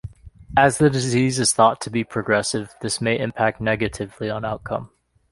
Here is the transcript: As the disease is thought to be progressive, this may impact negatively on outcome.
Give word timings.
As 0.57 0.79
the 0.79 0.89
disease 0.89 1.37
is 1.37 1.53
thought 1.53 1.79
to 1.81 1.91
be 1.91 2.03
progressive, 2.03 2.73
this 2.81 3.01
may 3.01 3.19
impact 3.19 3.61
negatively 3.61 4.31
on 4.31 4.43
outcome. 4.43 4.89